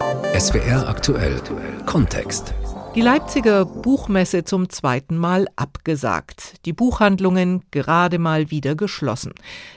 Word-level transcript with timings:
SWR 0.00 0.88
aktuell 0.88 1.40
Kontext. 1.86 2.52
Die 2.96 3.00
Leipziger 3.00 3.64
Buchmesse 3.64 4.42
zum 4.44 4.68
zweiten 4.68 5.16
Mal 5.16 5.46
abgesagt. 5.54 6.64
Die 6.66 6.72
Buchhandlungen 6.72 7.62
gerade 7.70 8.18
mal 8.18 8.50
wieder 8.50 8.74
geschlossen. 8.74 9.34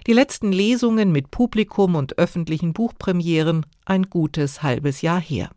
Die 0.08 0.14
letzten 0.14 0.52
Lesungen 0.52 1.12
mit 1.12 1.30
Publikum 1.30 1.94
und 1.96 2.18
öffentlichen 2.18 2.74
Buchpremieren 2.74 3.66
ein 3.86 4.04
gutes 4.04 4.64
halbes 4.64 5.02
Jahr 5.02 5.22
her. 5.22 5.52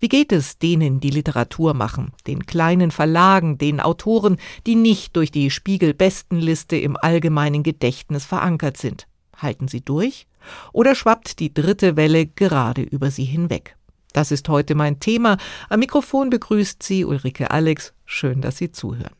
Wie 0.00 0.08
geht 0.08 0.32
es 0.32 0.58
denen, 0.58 0.98
die 0.98 1.10
Literatur 1.10 1.72
machen, 1.72 2.12
den 2.26 2.44
kleinen 2.44 2.90
Verlagen, 2.90 3.56
den 3.56 3.80
Autoren, 3.80 4.36
die 4.66 4.74
nicht 4.74 5.14
durch 5.14 5.30
die 5.30 5.50
Spiegel-Bestenliste 5.50 6.76
im 6.76 6.96
allgemeinen 6.96 7.62
Gedächtnis 7.62 8.24
verankert 8.24 8.78
sind? 8.78 9.06
Halten 9.36 9.68
sie 9.68 9.82
durch? 9.82 10.26
Oder 10.72 10.94
schwappt 10.94 11.38
die 11.38 11.52
dritte 11.52 11.96
Welle 11.96 12.26
gerade 12.26 12.82
über 12.82 13.10
sie 13.10 13.24
hinweg? 13.24 13.76
Das 14.12 14.30
ist 14.30 14.48
heute 14.48 14.74
mein 14.74 14.98
Thema. 14.98 15.36
Am 15.68 15.80
Mikrofon 15.80 16.30
begrüßt 16.30 16.82
Sie 16.82 17.04
Ulrike 17.04 17.50
Alex. 17.50 17.92
Schön, 18.06 18.40
dass 18.40 18.56
Sie 18.56 18.72
zuhören. 18.72 19.12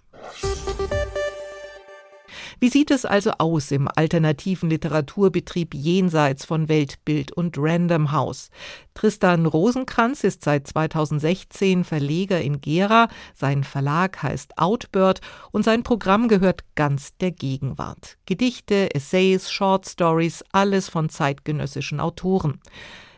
Wie 2.59 2.71
sieht 2.71 2.91
es 2.91 3.05
also 3.05 3.33
aus 3.33 3.71
im 3.71 3.87
alternativen 3.95 4.71
Literaturbetrieb 4.71 5.75
jenseits 5.75 6.47
von 6.47 6.71
Weltbild 6.71 7.31
und 7.33 7.59
Random 7.59 8.13
House? 8.13 8.49
Tristan 8.95 9.45
Rosenkranz 9.45 10.25
ist 10.25 10.43
seit 10.43 10.67
2016 10.67 11.85
Verleger 11.85 12.41
in 12.41 12.63
Gera, 12.63 13.09
sein 13.35 13.63
Verlag 13.63 14.23
heißt 14.23 14.57
Outbird 14.57 15.21
und 15.53 15.65
sein 15.65 15.83
Programm 15.83 16.29
gehört 16.29 16.65
ganz 16.77 17.15
der 17.19 17.31
Gegenwart. 17.31 18.17
Gedichte, 18.25 18.95
Essays, 18.95 19.51
Short 19.51 19.87
Stories, 19.87 20.43
alles 20.53 20.89
von 20.89 21.11
zeitgenössischen 21.11 22.01
Autoren. 22.01 22.63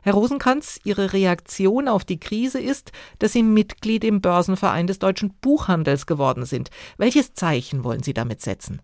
Herr 0.03 0.15
Rosenkranz, 0.15 0.81
Ihre 0.83 1.13
Reaktion 1.13 1.87
auf 1.87 2.05
die 2.05 2.19
Krise 2.19 2.61
ist, 2.61 2.91
dass 3.21 3.35
Sie 3.35 3.45
Mitglied 3.45 4.03
im 4.03 4.21
Börsenverein 4.21 4.89
des 4.89 4.99
deutschen 4.99 5.33
Buchhandels 5.41 6.07
geworden 6.07 6.45
sind. 6.45 6.71
Welches 6.97 7.35
Zeichen 7.35 7.85
wollen 7.85 8.03
Sie 8.03 8.15
damit 8.15 8.43
setzen? 8.43 8.83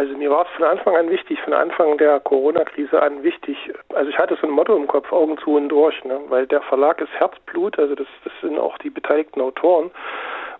Also 0.00 0.16
mir 0.16 0.30
war 0.30 0.46
es 0.46 0.56
von 0.56 0.64
Anfang 0.64 0.96
an 0.96 1.10
wichtig, 1.10 1.38
von 1.42 1.52
Anfang 1.52 1.98
der 1.98 2.20
Corona-Krise 2.20 3.02
an 3.02 3.22
wichtig. 3.22 3.70
Also 3.92 4.08
ich 4.08 4.16
hatte 4.16 4.34
so 4.40 4.46
ein 4.46 4.52
Motto 4.52 4.74
im 4.74 4.86
Kopf, 4.86 5.12
Augen 5.12 5.36
zu 5.36 5.56
und 5.56 5.68
durch, 5.68 6.02
ne? 6.04 6.18
weil 6.30 6.46
der 6.46 6.62
Verlag 6.62 7.02
ist 7.02 7.12
Herzblut, 7.12 7.78
also 7.78 7.94
das, 7.94 8.06
das 8.24 8.32
sind 8.40 8.58
auch 8.58 8.78
die 8.78 8.88
beteiligten 8.88 9.42
Autoren. 9.42 9.90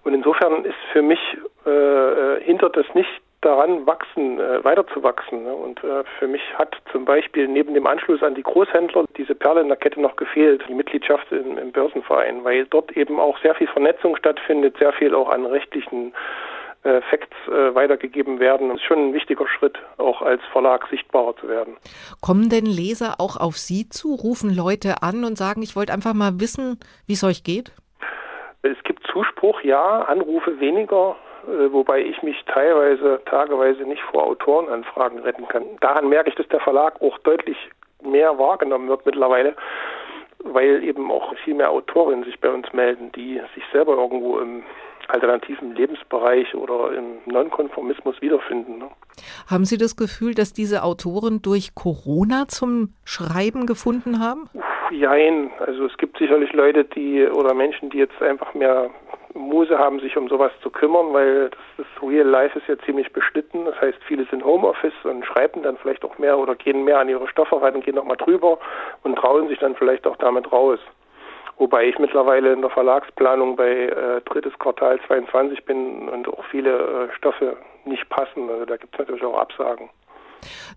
Und 0.05 0.13
insofern 0.13 0.67
ist 0.67 0.77
für 0.93 1.01
mich 1.01 1.21
äh, 1.65 1.71
äh 1.71 2.41
hindert 2.43 2.77
das 2.77 2.85
nicht 2.93 3.09
daran, 3.41 3.87
wachsen, 3.87 4.39
äh, 4.39 4.63
weiterzuwachsen. 4.63 5.45
Ne? 5.45 5.55
Und 5.55 5.83
äh, 5.85 6.05
für 6.19 6.29
mich 6.29 6.43
hat 6.59 6.77
zum 6.93 7.07
Beispiel 7.07 7.49
neben 7.49 7.73
dem 7.73 7.87
Anschluss 7.87 8.23
an 8.23 8.35
die 8.35 8.43
Großhändler 8.43 9.07
diese 9.17 9.35
Perle 9.35 9.63
in 9.63 9.69
der 9.69 9.79
Kette 9.79 10.03
noch 10.03 10.17
gefehlt, 10.17 10.63
die 10.69 10.75
Mitgliedschaft 10.75 11.33
im, 11.33 11.57
im 11.57 11.73
Börsenverein, 11.73 12.45
weil 12.45 12.67
dort 12.67 12.95
eben 12.95 13.19
auch 13.19 13.39
sehr 13.39 13.55
viel 13.55 13.69
Vernetzung 13.69 14.17
stattfindet, 14.17 14.77
sehr 14.77 14.93
viel 14.93 15.15
auch 15.15 15.31
an 15.31 15.47
rechtlichen 15.47 16.13
äh, 16.83 17.03
Facts 17.03 17.37
äh, 17.47 17.75
weitergegeben 17.75 18.41
werden. 18.41 18.69
Das 18.71 18.79
ist 18.79 18.85
schon 18.85 19.11
ein 19.11 19.13
wichtiger 19.13 19.47
Schritt, 19.47 19.79
auch 19.99 20.23
als 20.23 20.41
Verlag 20.53 20.87
sichtbarer 20.89 21.37
zu 21.37 21.49
werden. 21.49 21.77
Kommen 22.23 22.49
denn 22.49 22.65
Leser 22.65 23.17
auch 23.19 23.37
auf 23.37 23.59
Sie 23.59 23.89
zu, 23.89 24.15
rufen 24.15 24.55
Leute 24.55 25.03
an 25.03 25.25
und 25.25 25.37
sagen, 25.37 25.63
ich 25.63 25.77
wollte 25.77 25.93
einfach 25.93 26.15
mal 26.15 26.41
wissen, 26.41 26.81
wie 27.07 27.13
es 27.13 27.25
euch 27.25 27.45
geht? 27.45 27.73
Es 28.63 28.83
gibt 28.85 29.07
Zuspruch, 29.13 29.61
ja, 29.63 30.03
Anrufe 30.03 30.59
weniger, 30.61 31.17
äh, 31.47 31.73
wobei 31.73 32.01
ich 32.01 32.23
mich 32.23 32.43
teilweise, 32.47 33.21
tageweise 33.27 33.83
nicht 33.83 34.03
vor 34.11 34.25
Autorenanfragen 34.25 35.19
retten 35.21 35.49
kann. 35.49 35.65
Daran 35.81 36.09
merke 36.09 36.31
ich, 36.31 36.37
dass 36.37 36.49
der 36.49 36.61
Verlag 36.61 37.01
auch 37.03 37.19
deutlich 37.19 37.57
mehr 38.03 38.39
wahrgenommen 38.39 38.89
wird 38.89 39.05
mittlerweile, 39.05 39.55
weil 40.45 40.83
eben 40.83 41.11
auch 41.11 41.35
viel 41.45 41.55
mehr 41.55 41.71
Autorinnen 41.71 42.25
sich 42.25 42.41
bei 42.41 42.49
uns 42.49 42.73
melden, 42.73 43.13
die 43.13 43.41
sich 43.55 43.65
selber 43.73 43.97
irgendwo 43.97 44.39
im 44.39 44.63
alternativen 45.11 45.75
Lebensbereich 45.75 46.55
oder 46.55 46.93
im 46.93 47.19
Nonkonformismus 47.27 48.21
wiederfinden. 48.21 48.79
Ne? 48.79 48.89
Haben 49.49 49.65
Sie 49.65 49.79
das 49.79 49.97
Gefühl, 49.97 50.35
dass 50.35 50.53
diese 50.53 50.83
Autoren 50.83 51.43
durch 51.43 51.75
Corona 51.75 52.49
zum 52.49 52.95
Schreiben 53.05 53.67
gefunden 53.67 54.21
haben? 54.21 54.49
Jein. 54.91 55.51
Also 55.61 55.87
es 55.87 55.97
gibt 55.99 56.19
sicherlich 56.19 56.53
Leute, 56.53 56.85
die 56.85 57.25
oder 57.27 57.55
Menschen, 57.55 57.91
die 57.91 57.99
jetzt 57.99 58.21
einfach 58.23 58.55
mehr 58.55 58.91
Muse 59.35 59.79
haben, 59.79 60.01
sich 60.01 60.17
um 60.17 60.29
sowas 60.29 60.53
zu 60.63 60.71
kümmern, 60.71 61.13
weil 61.13 61.51
das, 61.51 61.61
das 61.79 61.87
Real 62.03 62.27
Life 62.27 62.59
ist 62.59 62.67
ja 62.69 62.77
ziemlich 62.85 63.13
beschnitten. 63.13 63.65
Das 63.65 63.81
heißt, 63.81 63.99
viele 64.07 64.25
sind 64.27 64.45
Homeoffice 64.45 64.95
und 65.05 65.25
schreiben 65.25 65.63
dann 65.63 65.77
vielleicht 65.77 66.05
auch 66.05 66.19
mehr 66.19 66.39
oder 66.39 66.55
gehen 66.55 66.85
mehr 66.85 66.99
an 66.99 67.09
ihre 67.09 67.29
Stoffe 67.29 67.61
rein 67.61 67.75
und 67.75 67.85
gehen 67.85 67.95
nochmal 67.95 68.17
drüber 68.17 68.59
und 69.03 69.17
trauen 69.17 69.49
sich 69.49 69.59
dann 69.59 69.77
vielleicht 69.77 70.07
auch 70.07 70.17
damit 70.17 70.51
raus. 70.53 70.81
Wobei 71.61 71.87
ich 71.89 71.99
mittlerweile 71.99 72.55
in 72.55 72.63
der 72.63 72.71
Verlagsplanung 72.71 73.55
bei 73.55 73.71
äh, 73.71 74.23
drittes 74.23 74.59
Quartal 74.59 74.99
22 75.07 75.63
bin 75.67 76.09
und 76.09 76.27
auch 76.27 76.43
viele 76.51 76.71
äh, 77.11 77.15
Stoffe 77.15 77.55
nicht 77.85 78.09
passen. 78.09 78.49
Also 78.49 78.65
da 78.65 78.79
gibt 78.79 78.95
es 78.95 78.99
natürlich 78.99 79.23
auch 79.23 79.39
Absagen. 79.39 79.91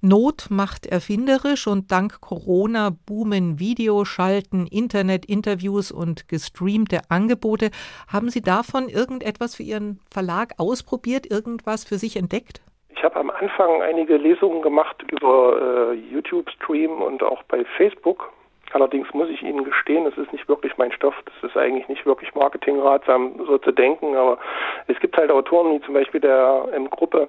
Not 0.01 0.47
macht 0.49 0.85
erfinderisch 0.85 1.67
und 1.67 1.89
dank 1.89 2.19
Corona 2.19 2.89
boomen 3.07 3.59
Videoschalten, 3.59 4.67
Internet-Interviews 4.67 5.89
und 5.93 6.27
gestreamte 6.27 6.99
Angebote. 7.07 7.71
Haben 8.11 8.29
Sie 8.29 8.41
davon 8.41 8.89
irgendetwas 8.89 9.55
für 9.55 9.63
Ihren 9.63 10.01
Verlag 10.11 10.51
ausprobiert, 10.57 11.31
irgendwas 11.31 11.85
für 11.85 11.95
sich 11.95 12.17
entdeckt? 12.17 12.61
Ich 12.89 13.01
habe 13.05 13.15
am 13.21 13.29
Anfang 13.29 13.81
einige 13.81 14.17
Lesungen 14.17 14.61
gemacht 14.61 15.01
über 15.09 15.93
äh, 15.93 15.93
YouTube-Stream 15.93 17.01
und 17.01 17.23
auch 17.23 17.41
bei 17.43 17.63
Facebook 17.77 18.33
Allerdings 18.73 19.13
muss 19.13 19.29
ich 19.29 19.43
Ihnen 19.43 19.63
gestehen, 19.63 20.07
es 20.07 20.17
ist 20.17 20.33
nicht 20.33 20.49
wirklich 20.49 20.77
mein 20.77 20.91
Stoff. 20.91 21.13
Das 21.25 21.51
ist 21.51 21.55
eigentlich 21.55 21.87
nicht 21.87 22.07
wirklich 22.07 22.33
marketingratsam, 22.33 23.45
so 23.45 23.59
zu 23.59 23.71
denken. 23.71 24.15
Aber 24.15 24.39
es 24.87 24.99
gibt 24.99 25.15
halt 25.15 25.31
Autoren, 25.31 25.75
wie 25.75 25.81
zum 25.85 25.93
Beispiel 25.93 26.19
der 26.19 26.65
M 26.73 26.89
Gruppe, 26.89 27.27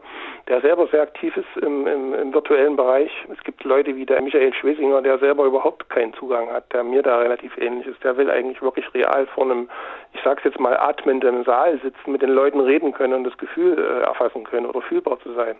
der 0.48 0.62
selber 0.62 0.86
sehr 0.86 1.02
aktiv 1.02 1.36
ist 1.36 1.62
im, 1.62 1.86
im, 1.86 2.14
im 2.14 2.32
virtuellen 2.32 2.76
Bereich. 2.76 3.10
Es 3.30 3.44
gibt 3.44 3.62
Leute 3.62 3.94
wie 3.94 4.06
der 4.06 4.22
Michael 4.22 4.54
Schwesinger, 4.54 5.02
der 5.02 5.18
selber 5.18 5.44
überhaupt 5.44 5.90
keinen 5.90 6.14
Zugang 6.14 6.50
hat, 6.50 6.72
der 6.72 6.82
mir 6.82 7.02
da 7.02 7.18
relativ 7.18 7.56
ähnlich 7.58 7.86
ist. 7.86 8.02
Der 8.02 8.16
will 8.16 8.30
eigentlich 8.30 8.62
wirklich 8.62 8.92
real 8.94 9.26
vor 9.26 9.44
einem, 9.44 9.68
ich 10.14 10.20
sag's 10.24 10.44
jetzt 10.44 10.58
mal, 10.58 10.78
atmenden 10.78 11.44
Saal 11.44 11.78
sitzen, 11.82 12.10
mit 12.12 12.22
den 12.22 12.30
Leuten 12.30 12.60
reden 12.60 12.92
können 12.92 13.12
und 13.12 13.24
das 13.24 13.36
Gefühl 13.36 13.78
äh, 13.78 14.04
erfassen 14.04 14.44
können 14.44 14.64
oder 14.64 14.80
fühlbar 14.80 15.20
zu 15.20 15.34
sein. 15.34 15.56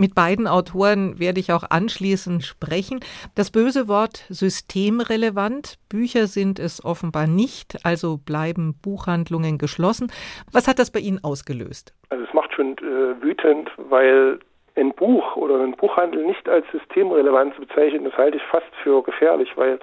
Mit 0.00 0.14
beiden 0.14 0.46
Autoren 0.46 1.18
werde 1.18 1.40
ich 1.40 1.52
auch 1.52 1.64
anschließend 1.68 2.44
sprechen. 2.44 3.00
Das 3.34 3.50
böse 3.50 3.88
Wort 3.88 4.24
systemrelevant. 4.28 5.74
Bücher 5.88 6.28
sind 6.28 6.60
es 6.60 6.84
offenbar 6.84 7.26
nicht, 7.26 7.84
also 7.84 8.16
bleiben 8.16 8.78
Buchhandlungen 8.80 9.58
geschlossen. 9.58 10.12
Was 10.52 10.68
hat 10.68 10.78
das 10.78 10.92
bei 10.92 11.00
Ihnen 11.00 11.18
ausgelöst? 11.24 11.92
Also 12.10 12.22
es 12.22 12.32
macht 12.32 12.54
schon 12.54 12.78
äh, 12.78 13.20
wütend, 13.20 13.70
weil 13.90 14.38
ein 14.76 14.92
Buch 14.94 15.34
oder 15.34 15.60
ein 15.64 15.72
Buchhandel 15.72 16.24
nicht 16.24 16.48
als 16.48 16.64
systemrelevant 16.70 17.56
zu 17.56 17.62
bezeichnen, 17.62 18.04
das 18.04 18.16
halte 18.16 18.36
ich 18.36 18.42
fast 18.44 18.72
für 18.84 19.02
gefährlich, 19.02 19.50
weil 19.56 19.80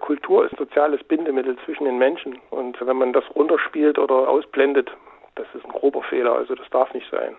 Kultur 0.00 0.46
ist 0.46 0.56
soziales 0.58 1.04
Bindemittel 1.04 1.56
zwischen 1.64 1.84
den 1.84 1.98
Menschen. 1.98 2.40
Und 2.50 2.76
wenn 2.84 2.96
man 2.96 3.12
das 3.12 3.24
runterspielt 3.36 4.00
oder 4.00 4.28
ausblendet, 4.28 4.90
das 5.36 5.46
ist 5.54 5.64
ein 5.64 5.72
grober 5.72 6.02
Fehler, 6.02 6.34
also 6.34 6.54
das 6.54 6.68
darf 6.70 6.92
nicht 6.94 7.10
sein. 7.10 7.36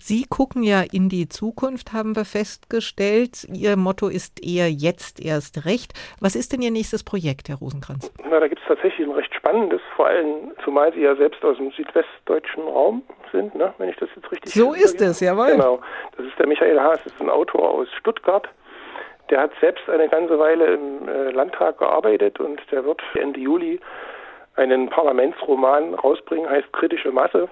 Sie 0.00 0.24
gucken 0.28 0.62
ja 0.62 0.82
in 0.92 1.08
die 1.08 1.28
Zukunft, 1.28 1.92
haben 1.92 2.16
wir 2.16 2.24
festgestellt. 2.24 3.46
Ihr 3.52 3.76
Motto 3.76 4.08
ist 4.08 4.44
eher 4.44 4.70
jetzt 4.70 5.24
erst 5.24 5.66
recht. 5.66 5.92
Was 6.20 6.34
ist 6.34 6.52
denn 6.52 6.62
Ihr 6.62 6.70
nächstes 6.70 7.04
Projekt, 7.04 7.48
Herr 7.48 7.56
Rosenkranz? 7.56 8.12
Na, 8.28 8.40
da 8.40 8.48
gibt 8.48 8.60
es 8.60 8.66
tatsächlich 8.66 9.06
ein 9.06 9.12
recht 9.12 9.34
spannendes, 9.34 9.80
vor 9.96 10.06
allem, 10.06 10.52
zumal 10.64 10.92
Sie 10.92 11.00
ja 11.00 11.14
selbst 11.16 11.44
aus 11.44 11.56
dem 11.56 11.70
südwestdeutschen 11.72 12.64
Raum 12.64 13.02
sind, 13.30 13.54
ne? 13.54 13.72
wenn 13.78 13.88
ich 13.88 13.96
das 13.96 14.08
jetzt 14.14 14.30
richtig 14.30 14.52
So 14.52 14.72
ist 14.72 15.00
es, 15.00 15.20
jawohl. 15.20 15.52
Genau. 15.52 15.80
Das 16.16 16.26
ist 16.26 16.38
der 16.38 16.46
Michael 16.46 16.80
Haas, 16.80 17.02
das 17.04 17.12
ist 17.12 17.20
ein 17.20 17.30
Autor 17.30 17.70
aus 17.70 17.88
Stuttgart. 17.98 18.48
Der 19.30 19.40
hat 19.40 19.52
selbst 19.60 19.88
eine 19.88 20.08
ganze 20.08 20.38
Weile 20.38 20.74
im 20.74 21.08
äh, 21.08 21.30
Landtag 21.30 21.78
gearbeitet 21.78 22.38
und 22.40 22.60
der 22.70 22.84
wird 22.84 23.00
Ende 23.14 23.40
Juli 23.40 23.80
einen 24.56 24.88
Parlamentsroman 24.88 25.94
rausbringen, 25.94 26.48
heißt 26.48 26.72
Kritische 26.72 27.10
Masse. 27.10 27.48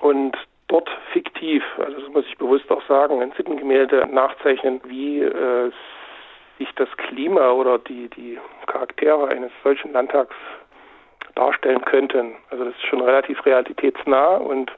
Und 0.00 0.36
dort 0.68 0.88
fiktiv, 1.12 1.62
also 1.78 2.00
das 2.00 2.08
muss 2.10 2.24
ich 2.26 2.38
bewusst 2.38 2.70
auch 2.70 2.82
sagen, 2.86 3.20
ein 3.22 3.32
Sittengemälde 3.36 4.08
nachzeichnen, 4.10 4.80
wie 4.84 5.20
äh, 5.20 5.70
sich 6.58 6.68
das 6.76 6.88
Klima 6.96 7.50
oder 7.52 7.78
die, 7.78 8.08
die 8.08 8.38
Charaktere 8.66 9.28
eines 9.28 9.50
solchen 9.62 9.92
Landtags 9.92 10.34
darstellen 11.34 11.82
könnten. 11.84 12.34
Also 12.50 12.64
das 12.64 12.74
ist 12.74 12.86
schon 12.86 13.00
relativ 13.00 13.44
realitätsnah 13.44 14.36
und 14.36 14.70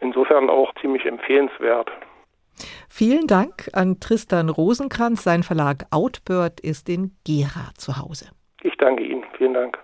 insofern 0.00 0.50
auch 0.50 0.72
ziemlich 0.80 1.04
empfehlenswert. 1.06 1.90
Vielen 2.88 3.26
Dank 3.26 3.68
an 3.72 3.98
Tristan 3.98 4.48
Rosenkranz. 4.48 5.24
Sein 5.24 5.42
Verlag 5.42 5.86
Outbird 5.90 6.60
ist 6.60 6.88
in 6.88 7.12
Gera 7.24 7.72
zu 7.76 7.98
Hause. 7.98 8.30
Ich 8.62 8.76
danke 8.76 9.02
Ihnen. 9.02 9.24
Vielen 9.36 9.54
Dank. 9.54 9.78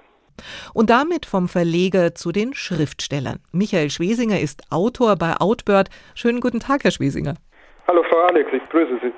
Und 0.75 0.91
damit 0.91 1.27
vom 1.27 1.49
Verleger 1.49 2.15
zu 2.15 2.33
den 2.33 2.55
Schriftstellern. 2.55 3.41
Michael 3.53 3.91
Schwesinger 3.91 4.41
ist 4.41 4.63
Autor 4.71 5.17
bei 5.17 5.35
Outbird. 5.39 5.89
Schönen 6.15 6.41
guten 6.41 6.61
Tag, 6.61 6.85
Herr 6.85 6.91
Schwesinger. 6.91 7.35
Hallo 7.87 8.03
Frau 8.09 8.19
Alex, 8.23 8.51
ich 8.53 8.69
grüße 8.69 8.99
Sie. 9.03 9.13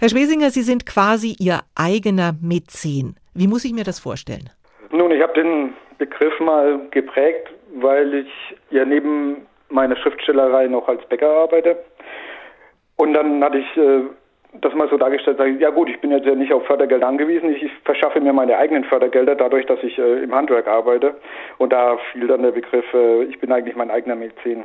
Herr 0.00 0.08
Schwesinger, 0.08 0.50
Sie 0.50 0.62
sind 0.62 0.86
quasi 0.86 1.34
Ihr 1.38 1.60
eigener 1.74 2.34
Mäzen. 2.40 3.16
Wie 3.34 3.48
muss 3.48 3.64
ich 3.64 3.72
mir 3.72 3.84
das 3.84 3.98
vorstellen? 3.98 4.50
Nun, 4.90 5.10
ich 5.10 5.22
habe 5.22 5.32
den 5.34 5.74
Begriff 5.98 6.38
mal 6.40 6.80
geprägt, 6.90 7.48
weil 7.74 8.14
ich 8.14 8.56
ja 8.70 8.84
neben 8.84 9.46
meiner 9.68 9.96
Schriftstellerei 9.96 10.68
noch 10.68 10.86
als 10.88 11.04
Bäcker 11.08 11.28
arbeite. 11.28 11.76
Und 12.96 13.14
dann 13.14 13.42
hatte 13.42 13.58
ich 13.58 13.76
äh, 13.76 14.02
das 14.60 14.74
mal 14.74 14.88
so 14.88 14.96
dargestellt, 14.96 15.38
sage 15.38 15.50
ich, 15.50 15.60
ja 15.60 15.70
gut, 15.70 15.88
ich 15.88 16.00
bin 16.00 16.10
jetzt 16.10 16.26
ja 16.26 16.34
nicht 16.34 16.52
auf 16.52 16.66
Fördergelder 16.66 17.06
angewiesen, 17.06 17.50
ich, 17.50 17.62
ich 17.62 17.72
verschaffe 17.84 18.20
mir 18.20 18.32
meine 18.32 18.56
eigenen 18.56 18.84
Fördergelder 18.84 19.34
dadurch, 19.34 19.66
dass 19.66 19.82
ich 19.82 19.98
äh, 19.98 20.22
im 20.22 20.34
Handwerk 20.34 20.68
arbeite. 20.68 21.16
Und 21.58 21.72
da 21.72 21.98
fiel 22.12 22.26
dann 22.26 22.42
der 22.42 22.52
Begriff, 22.52 22.84
äh, 22.94 23.24
ich 23.24 23.38
bin 23.40 23.52
eigentlich 23.52 23.76
mein 23.76 23.90
eigener 23.90 24.16
Mäzen. 24.16 24.64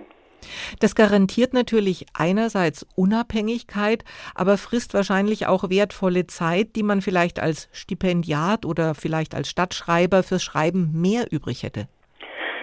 Das 0.79 0.95
garantiert 0.95 1.53
natürlich 1.53 2.05
einerseits 2.17 2.85
Unabhängigkeit, 2.95 4.03
aber 4.35 4.57
frisst 4.57 4.93
wahrscheinlich 4.93 5.47
auch 5.47 5.69
wertvolle 5.69 6.27
Zeit, 6.27 6.75
die 6.75 6.83
man 6.83 7.01
vielleicht 7.01 7.41
als 7.41 7.67
Stipendiat 7.73 8.65
oder 8.65 8.95
vielleicht 8.95 9.35
als 9.35 9.49
Stadtschreiber 9.49 10.23
fürs 10.23 10.43
Schreiben 10.43 10.91
mehr 10.93 11.25
übrig 11.31 11.63
hätte. 11.63 11.87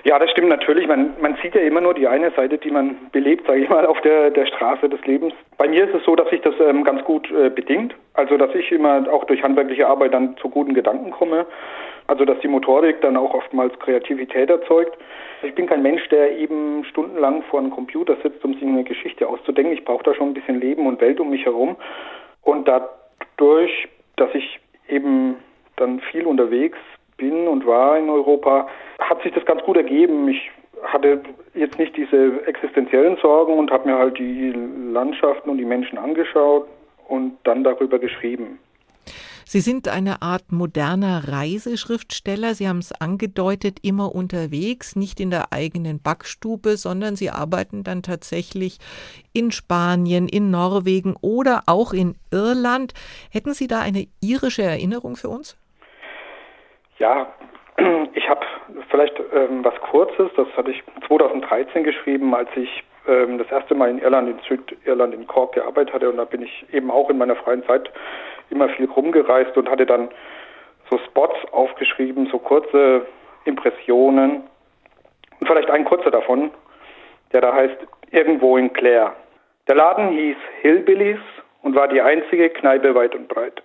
Ja, 0.06 0.20
das 0.20 0.30
stimmt 0.30 0.50
natürlich. 0.50 0.86
Man, 0.86 1.14
man 1.20 1.36
sieht 1.42 1.56
ja 1.56 1.62
immer 1.62 1.80
nur 1.80 1.92
die 1.92 2.06
eine 2.06 2.30
Seite, 2.30 2.58
die 2.58 2.70
man 2.70 3.10
belebt, 3.10 3.44
sage 3.44 3.58
ich 3.64 3.68
mal, 3.68 3.84
auf 3.84 4.00
der, 4.02 4.30
der 4.30 4.46
Straße 4.46 4.88
des 4.88 5.04
Lebens. 5.04 5.34
Bei 5.58 5.66
mir 5.66 5.82
ist 5.82 5.96
es 5.96 6.04
so, 6.04 6.14
dass 6.14 6.30
sich 6.30 6.40
das 6.42 6.54
ähm, 6.60 6.84
ganz 6.84 7.02
gut 7.02 7.28
äh, 7.32 7.50
bedingt. 7.50 7.92
Also, 8.14 8.36
dass 8.36 8.54
ich 8.54 8.70
immer 8.70 9.12
auch 9.12 9.24
durch 9.24 9.42
handwerkliche 9.42 9.88
Arbeit 9.88 10.14
dann 10.14 10.36
zu 10.36 10.48
guten 10.48 10.74
Gedanken 10.74 11.10
komme. 11.10 11.44
Also, 12.06 12.24
dass 12.24 12.38
die 12.38 12.46
Motorik 12.46 13.00
dann 13.00 13.16
auch 13.16 13.34
oftmals 13.34 13.76
Kreativität 13.80 14.48
erzeugt. 14.48 14.96
Ich 15.42 15.56
bin 15.56 15.66
kein 15.66 15.82
Mensch, 15.82 16.08
der 16.10 16.38
eben 16.38 16.84
stundenlang 16.84 17.42
vor 17.50 17.58
einem 17.58 17.72
Computer 17.72 18.16
sitzt, 18.22 18.44
um 18.44 18.54
sich 18.54 18.62
eine 18.62 18.84
Geschichte 18.84 19.26
auszudenken. 19.26 19.74
Ich 19.74 19.84
brauche 19.84 20.04
da 20.04 20.14
schon 20.14 20.28
ein 20.28 20.34
bisschen 20.34 20.60
Leben 20.60 20.86
und 20.86 21.00
Welt 21.00 21.18
um 21.18 21.30
mich 21.30 21.44
herum. 21.44 21.74
Und 22.42 22.68
dadurch, 22.68 23.88
dass 24.14 24.32
ich 24.34 24.60
eben 24.88 25.34
dann 25.74 25.98
viel 25.98 26.26
unterwegs 26.26 26.78
bin 27.16 27.48
und 27.48 27.66
war 27.66 27.98
in 27.98 28.08
Europa, 28.08 28.68
hat 28.98 29.22
sich 29.22 29.32
das 29.32 29.44
ganz 29.44 29.62
gut 29.62 29.76
ergeben. 29.76 30.28
Ich 30.28 30.50
hatte 30.82 31.22
jetzt 31.54 31.78
nicht 31.78 31.96
diese 31.96 32.46
existenziellen 32.46 33.16
Sorgen 33.16 33.58
und 33.58 33.70
habe 33.70 33.88
mir 33.88 33.98
halt 33.98 34.18
die 34.18 34.52
Landschaften 34.92 35.50
und 35.50 35.58
die 35.58 35.64
Menschen 35.64 35.98
angeschaut 35.98 36.66
und 37.08 37.38
dann 37.44 37.64
darüber 37.64 37.98
geschrieben. 37.98 38.58
Sie 39.48 39.60
sind 39.60 39.86
eine 39.86 40.22
Art 40.22 40.50
moderner 40.50 41.28
Reiseschriftsteller. 41.28 42.56
Sie 42.56 42.68
haben 42.68 42.80
es 42.80 42.90
angedeutet, 42.90 43.78
immer 43.82 44.12
unterwegs, 44.12 44.96
nicht 44.96 45.20
in 45.20 45.30
der 45.30 45.52
eigenen 45.52 46.00
Backstube, 46.02 46.76
sondern 46.76 47.14
Sie 47.14 47.30
arbeiten 47.30 47.84
dann 47.84 48.02
tatsächlich 48.02 48.78
in 49.32 49.52
Spanien, 49.52 50.28
in 50.28 50.50
Norwegen 50.50 51.14
oder 51.20 51.62
auch 51.66 51.92
in 51.92 52.16
Irland. 52.32 52.92
Hätten 53.30 53.54
Sie 53.54 53.68
da 53.68 53.78
eine 53.78 54.08
irische 54.20 54.64
Erinnerung 54.64 55.14
für 55.14 55.28
uns? 55.28 55.56
Ja, 56.98 57.26
ich 58.14 58.28
habe 58.28 58.46
vielleicht 58.90 59.18
ähm, 59.32 59.64
was 59.64 59.74
Kurzes, 59.80 60.30
das 60.36 60.48
hatte 60.56 60.70
ich 60.70 60.82
2013 61.06 61.84
geschrieben, 61.84 62.34
als 62.34 62.48
ich 62.56 62.84
ähm, 63.06 63.38
das 63.38 63.50
erste 63.50 63.74
Mal 63.74 63.90
in 63.90 63.98
Irland, 63.98 64.28
in 64.28 64.38
Südirland, 64.48 65.14
in 65.14 65.26
Cork 65.26 65.54
gearbeitet 65.54 65.94
hatte. 65.94 66.08
Und 66.08 66.16
da 66.16 66.24
bin 66.24 66.42
ich 66.42 66.66
eben 66.72 66.90
auch 66.90 67.10
in 67.10 67.18
meiner 67.18 67.36
freien 67.36 67.64
Zeit 67.66 67.90
immer 68.50 68.68
viel 68.70 68.86
rumgereist 68.86 69.56
und 69.56 69.70
hatte 69.70 69.86
dann 69.86 70.08
so 70.90 70.98
Spots 70.98 71.36
aufgeschrieben, 71.52 72.28
so 72.30 72.38
kurze 72.38 73.06
Impressionen. 73.44 74.44
Und 75.40 75.46
vielleicht 75.46 75.70
ein 75.70 75.84
kurzer 75.84 76.10
davon, 76.10 76.50
der 77.32 77.40
da 77.42 77.52
heißt 77.52 77.76
Irgendwo 78.12 78.56
in 78.56 78.72
Clare. 78.72 79.14
Der 79.66 79.74
Laden 79.74 80.10
hieß 80.10 80.36
Hillbillies 80.60 81.18
und 81.62 81.74
war 81.74 81.88
die 81.88 82.00
einzige 82.00 82.48
Kneipe 82.50 82.94
weit 82.94 83.16
und 83.16 83.26
breit. 83.26 83.62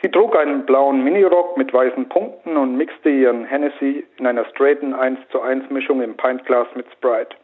Sie 0.00 0.10
trug 0.10 0.36
einen 0.36 0.64
blauen 0.64 1.02
Minirock 1.02 1.41
mit 1.56 1.72
weißen 1.72 2.08
Punkten 2.08 2.56
und 2.56 2.76
mixte 2.76 3.08
ihren 3.08 3.44
Hennessy 3.44 4.06
in 4.18 4.26
einer 4.26 4.44
straighten 4.46 4.94
1 4.94 5.18
zu 5.30 5.40
1 5.40 5.70
Mischung 5.70 6.02
im 6.02 6.16
Pintglas 6.16 6.68
mit 6.74 6.86
Sprite. 6.92 7.36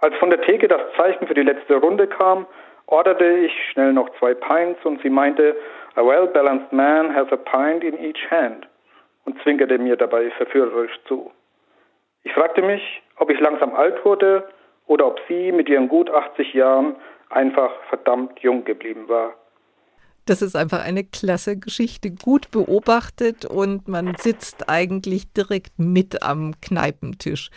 Als 0.00 0.14
von 0.16 0.30
der 0.30 0.40
Theke 0.42 0.68
das 0.68 0.80
Zeichen 0.96 1.26
für 1.26 1.34
die 1.34 1.42
letzte 1.42 1.76
Runde 1.76 2.06
kam, 2.06 2.46
orderte 2.86 3.24
ich 3.24 3.52
schnell 3.70 3.92
noch 3.92 4.08
zwei 4.18 4.34
Pints 4.34 4.84
und 4.84 5.02
sie 5.02 5.10
meinte, 5.10 5.56
a 5.96 6.02
well-balanced 6.04 6.72
man 6.72 7.14
has 7.14 7.30
a 7.32 7.36
pint 7.36 7.84
in 7.84 7.98
each 7.98 8.30
hand 8.30 8.66
und 9.24 9.40
zwinkerte 9.42 9.78
mir 9.78 9.96
dabei 9.96 10.30
verführerisch 10.30 10.98
zu. 11.06 11.30
Ich 12.22 12.32
fragte 12.32 12.62
mich, 12.62 13.02
ob 13.16 13.30
ich 13.30 13.40
langsam 13.40 13.74
alt 13.74 14.04
wurde 14.04 14.48
oder 14.86 15.06
ob 15.06 15.20
sie 15.28 15.52
mit 15.52 15.68
ihren 15.68 15.88
gut 15.88 16.10
80 16.10 16.54
Jahren 16.54 16.96
einfach 17.30 17.70
verdammt 17.88 18.40
jung 18.40 18.64
geblieben 18.64 19.08
war. 19.08 19.34
Das 20.28 20.42
ist 20.42 20.54
einfach 20.54 20.84
eine 20.84 21.04
klasse 21.04 21.58
Geschichte, 21.58 22.10
gut 22.10 22.50
beobachtet 22.50 23.46
und 23.46 23.88
man 23.88 24.14
sitzt 24.18 24.68
eigentlich 24.68 25.32
direkt 25.32 25.78
mit 25.78 26.22
am 26.22 26.52
Kneipentisch. 26.60 27.48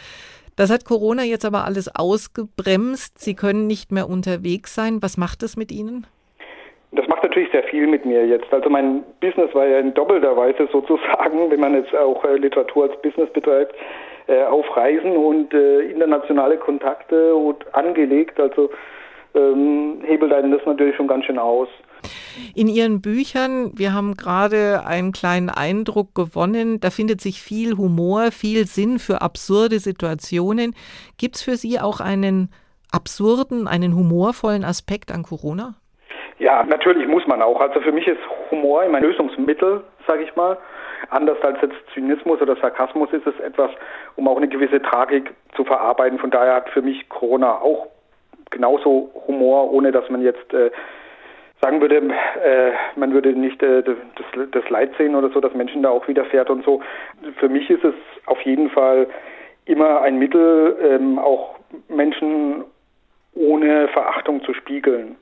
Das 0.56 0.72
hat 0.72 0.86
Corona 0.86 1.24
jetzt 1.24 1.44
aber 1.44 1.66
alles 1.66 1.94
ausgebremst. 1.94 3.20
Sie 3.20 3.36
können 3.36 3.68
nicht 3.68 3.92
mehr 3.92 4.08
unterwegs 4.08 4.74
sein. 4.74 5.00
Was 5.02 5.18
macht 5.18 5.44
das 5.44 5.58
mit 5.58 5.70
Ihnen? 5.70 6.08
Das 6.94 7.06
macht 7.10 7.24
natürlich 7.24 7.52
sehr 7.52 7.64
viel 7.64 7.88
mit 7.88 8.06
mir 8.06 8.26
jetzt. 8.26 8.54
Also 8.54 8.70
mein 8.70 9.04
Business 9.20 9.54
war 9.54 9.68
ja 9.68 9.80
in 9.80 9.94
doppelter 9.94 10.38
Weise 10.38 10.70
sozusagen, 10.72 11.52
wenn 11.52 11.60
man 11.60 11.74
jetzt 11.74 11.94
auch 11.94 12.24
äh, 12.24 12.38
Literatur 12.38 12.90
als 12.90 13.02
Business 13.02 13.30
betreibt, 13.34 13.76
äh, 14.28 14.44
auf 14.44 14.66
Reisen 14.78 15.18
und 15.18 15.54
äh, 15.54 15.82
internationale 15.92 16.56
Kontakte 16.56 17.36
und 17.36 17.66
angelegt. 17.76 18.40
Also 18.40 18.70
ähm, 19.36 20.02
hebelt 20.06 20.32
einen 20.32 20.54
das 20.54 20.66
natürlich 20.66 20.96
schon 20.96 21.08
ganz 21.08 21.26
schön 21.26 21.38
aus. 21.38 21.68
In 22.56 22.68
Ihren 22.68 23.02
Büchern, 23.02 23.72
wir 23.76 23.94
haben 23.94 24.16
gerade 24.16 24.86
einen 24.86 25.12
kleinen 25.12 25.50
Eindruck 25.50 26.16
gewonnen, 26.16 26.80
da 26.80 26.90
findet 26.90 27.22
sich 27.22 27.42
viel 27.42 27.78
Humor, 27.78 28.32
viel 28.32 28.66
Sinn 28.66 29.00
für 29.00 29.22
absurde 29.22 29.80
Situationen. 29.80 30.76
Gibt 31.18 31.36
es 31.36 31.42
für 31.44 31.56
Sie 31.56 31.80
auch 31.80 32.00
einen 32.00 32.50
absurden, 32.92 33.68
einen 33.68 33.96
humorvollen 33.96 34.64
Aspekt 34.64 35.12
an 35.12 35.24
Corona? 35.24 35.76
Ja, 36.40 36.64
natürlich 36.64 37.08
muss 37.08 37.28
man 37.28 37.42
auch. 37.42 37.62
Also 37.62 37.82
für 37.82 37.92
mich 37.92 38.08
ist 38.08 38.20
Humor 38.50 38.84
immer 38.84 38.98
ein 38.98 39.04
Lösungsmittel, 39.04 39.84
sage 40.08 40.24
ich 40.24 40.36
mal. 40.36 40.58
Anders 41.10 41.38
als 41.42 41.60
jetzt 41.62 41.76
Zynismus 41.94 42.42
oder 42.42 42.56
Sarkasmus 42.56 43.12
ist 43.12 43.28
es 43.28 43.40
etwas, 43.40 43.70
um 44.16 44.28
auch 44.28 44.38
eine 44.38 44.48
gewisse 44.48 44.82
Tragik 44.82 45.34
zu 45.56 45.64
verarbeiten. 45.64 46.20
Von 46.20 46.32
daher 46.32 46.56
hat 46.56 46.70
für 46.70 46.82
mich 46.82 47.10
Corona 47.10 47.60
auch 47.60 47.88
genauso 48.50 49.12
Humor, 49.28 49.72
ohne 49.72 49.92
dass 49.92 50.10
man 50.10 50.22
jetzt 50.22 50.54
äh, 50.54 50.72
sagen 51.62 51.80
würde, 51.80 51.98
äh, 51.98 52.72
man 52.96 53.14
würde 53.14 53.34
nicht 53.34 53.62
äh, 53.62 53.84
das, 53.84 53.96
das 54.52 54.70
Leid 54.70 54.92
sehen 54.98 55.16
oder 55.16 55.30
so, 55.30 55.40
dass 55.40 55.54
Menschen 55.54 55.84
da 55.84 55.90
auch 55.90 56.08
widerfährt 56.08 56.50
und 56.50 56.66
so. 56.66 56.82
Für 57.38 57.50
mich 57.50 57.70
ist 57.70 57.84
es 57.84 57.94
auf 58.26 58.42
jeden 58.42 58.70
Fall 58.70 59.08
immer 59.66 60.02
ein 60.02 60.18
Mittel, 60.18 60.76
ähm, 60.82 61.20
auch 61.20 61.56
Menschen 61.88 62.64
ohne 63.34 63.88
Verachtung 63.90 64.44
zu 64.44 64.54
spiegeln. 64.54 65.16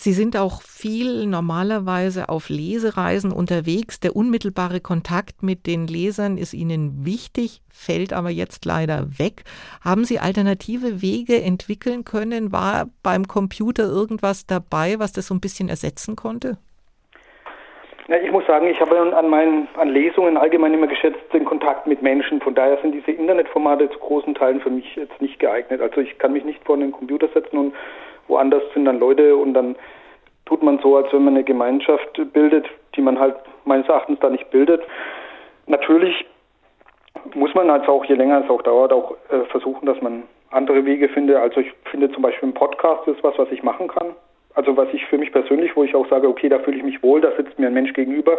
Sie 0.00 0.12
sind 0.12 0.36
auch 0.36 0.62
viel 0.62 1.26
normalerweise 1.26 2.28
auf 2.28 2.50
Lesereisen 2.50 3.32
unterwegs. 3.32 3.98
Der 3.98 4.14
unmittelbare 4.14 4.78
Kontakt 4.78 5.42
mit 5.42 5.66
den 5.66 5.88
Lesern 5.88 6.38
ist 6.38 6.54
Ihnen 6.54 7.04
wichtig, 7.04 7.62
fällt 7.68 8.12
aber 8.12 8.30
jetzt 8.30 8.64
leider 8.64 9.18
weg. 9.18 9.42
Haben 9.84 10.04
Sie 10.04 10.20
alternative 10.20 11.02
Wege 11.02 11.42
entwickeln 11.42 12.04
können? 12.04 12.52
War 12.52 12.86
beim 13.02 13.26
Computer 13.26 13.88
irgendwas 13.88 14.46
dabei, 14.46 15.00
was 15.00 15.12
das 15.12 15.26
so 15.26 15.34
ein 15.34 15.40
bisschen 15.40 15.68
ersetzen 15.68 16.14
konnte? 16.14 16.58
Ja, 18.06 18.18
ich 18.18 18.30
muss 18.30 18.46
sagen, 18.46 18.68
ich 18.68 18.80
habe 18.80 18.96
an 19.16 19.28
meinen 19.28 19.66
an 19.74 19.88
Lesungen 19.88 20.36
allgemein 20.36 20.74
immer 20.74 20.86
geschätzt 20.86 21.20
den 21.32 21.44
Kontakt 21.44 21.88
mit 21.88 22.02
Menschen. 22.02 22.40
Von 22.40 22.54
daher 22.54 22.78
sind 22.82 22.92
diese 22.92 23.10
Internetformate 23.10 23.90
zu 23.90 23.98
großen 23.98 24.36
Teilen 24.36 24.60
für 24.60 24.70
mich 24.70 24.94
jetzt 24.94 25.20
nicht 25.20 25.40
geeignet. 25.40 25.80
Also 25.80 26.02
ich 26.02 26.16
kann 26.18 26.34
mich 26.34 26.44
nicht 26.44 26.64
vor 26.64 26.76
den 26.76 26.92
Computer 26.92 27.28
setzen 27.34 27.58
und 27.58 27.74
woanders 28.28 28.62
sind 28.74 28.84
dann 28.84 29.00
Leute 29.00 29.36
und 29.36 29.54
dann 29.54 29.76
tut 30.46 30.62
man 30.62 30.78
so, 30.78 30.96
als 30.96 31.12
wenn 31.12 31.24
man 31.24 31.34
eine 31.34 31.44
Gemeinschaft 31.44 32.20
bildet, 32.32 32.66
die 32.96 33.02
man 33.02 33.18
halt 33.18 33.36
meines 33.64 33.88
Erachtens 33.88 34.18
da 34.20 34.30
nicht 34.30 34.50
bildet. 34.50 34.82
Natürlich 35.66 36.24
muss 37.34 37.54
man 37.54 37.68
also 37.68 37.92
auch, 37.92 38.04
je 38.04 38.14
länger 38.14 38.42
es 38.42 38.50
auch 38.50 38.62
dauert, 38.62 38.92
auch 38.92 39.16
äh, 39.30 39.44
versuchen, 39.50 39.86
dass 39.86 40.00
man 40.00 40.22
andere 40.50 40.84
Wege 40.84 41.08
findet. 41.08 41.36
Also 41.36 41.60
ich 41.60 41.72
finde 41.90 42.10
zum 42.12 42.22
Beispiel 42.22 42.48
ein 42.48 42.54
Podcast 42.54 43.06
ist 43.08 43.22
was, 43.22 43.36
was 43.38 43.50
ich 43.50 43.62
machen 43.62 43.88
kann. 43.88 44.14
Also 44.54 44.76
was 44.76 44.88
ich 44.92 45.04
für 45.06 45.18
mich 45.18 45.32
persönlich, 45.32 45.76
wo 45.76 45.84
ich 45.84 45.94
auch 45.94 46.08
sage, 46.08 46.28
okay, 46.28 46.48
da 46.48 46.58
fühle 46.60 46.78
ich 46.78 46.82
mich 46.82 47.02
wohl, 47.02 47.20
da 47.20 47.30
sitzt 47.36 47.58
mir 47.58 47.66
ein 47.66 47.74
Mensch 47.74 47.92
gegenüber 47.92 48.38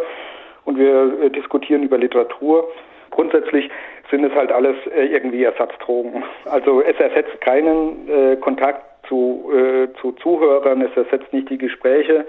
und 0.64 0.78
wir 0.78 1.22
äh, 1.22 1.30
diskutieren 1.30 1.82
über 1.82 1.98
Literatur. 1.98 2.68
Grundsätzlich 3.10 3.70
sind 4.10 4.24
es 4.24 4.34
halt 4.34 4.50
alles 4.50 4.76
äh, 4.94 5.06
irgendwie 5.06 5.44
Ersatzdrogen. 5.44 6.24
Also 6.46 6.82
es 6.82 6.98
ersetzt 6.98 7.40
keinen 7.40 8.40
Kontakt 8.40 8.89
zu, 9.10 9.50
äh, 9.52 9.88
zu 10.00 10.12
Zuhörern, 10.12 10.80
es 10.80 10.96
ersetzt 10.96 11.30
nicht 11.32 11.50
die 11.50 11.58
Gespräche, 11.58 12.24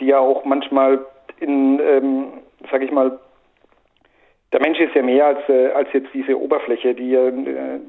die 0.00 0.06
ja 0.06 0.18
auch 0.18 0.44
manchmal 0.46 1.04
in, 1.40 1.80
ähm, 1.80 2.26
sag 2.70 2.82
ich 2.82 2.90
mal, 2.90 3.18
der 4.52 4.60
Mensch 4.60 4.80
ist 4.80 4.94
ja 4.94 5.02
mehr 5.02 5.26
als, 5.26 5.46
äh, 5.48 5.72
als 5.72 5.92
jetzt 5.92 6.08
diese 6.14 6.40
Oberfläche, 6.40 6.94
die, 6.94 7.14
äh, 7.14 7.32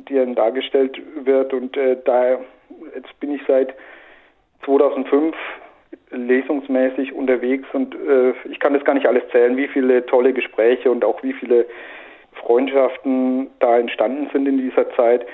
die 0.10 0.36
dargestellt 0.36 1.02
wird. 1.24 1.54
Und 1.54 1.78
äh, 1.78 1.96
da, 2.04 2.40
jetzt 2.96 3.18
bin 3.22 3.34
ich 3.34 3.42
seit 3.48 3.74
2005 4.66 5.36
lesungsmäßig 6.12 7.14
unterwegs 7.14 7.68
und 7.74 7.96
äh, 7.96 8.34
ich 8.50 8.60
kann 8.60 8.74
das 8.74 8.84
gar 8.84 8.96
nicht 8.96 9.06
alles 9.06 9.24
zählen, 9.32 9.56
wie 9.56 9.68
viele 9.68 10.06
tolle 10.06 10.34
Gespräche 10.34 10.92
und 10.92 11.06
auch 11.06 11.22
wie 11.24 11.34
viele 11.34 11.66
Freundschaften 12.34 13.50
da 13.60 13.78
entstanden 13.78 14.30
sind 14.34 14.48
in 14.48 14.58
dieser 14.58 14.90
Zeit. 14.96 15.26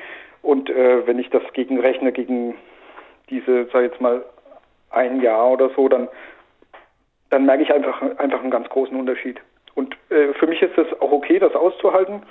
Und 0.45 0.69
äh, 0.69 1.07
wenn 1.07 1.17
ich 1.17 1.31
das 1.31 1.41
gegenrechne 1.53 2.11
gegen 2.11 2.53
diese, 3.31 3.65
sag 3.73 3.83
ich 3.83 3.91
jetzt 3.91 3.99
mal, 3.99 4.23
ein 4.91 5.19
Jahr 5.19 5.49
oder 5.49 5.71
so, 5.75 5.89
dann, 5.89 6.07
dann 7.31 7.47
merke 7.47 7.63
ich 7.63 7.73
einfach, 7.73 7.99
einfach 8.19 8.41
einen 8.41 8.51
ganz 8.51 8.69
großen 8.69 8.95
Unterschied. 8.95 9.41
Und 9.73 9.97
äh, 10.11 10.33
für 10.33 10.45
mich 10.45 10.61
ist 10.61 10.77
es 10.77 10.85
auch 11.01 11.11
okay, 11.11 11.39
das 11.39 11.55
auszuhalten, 11.55 12.21